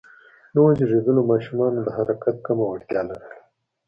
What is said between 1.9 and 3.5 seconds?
حرکت کمه وړتیا لرله.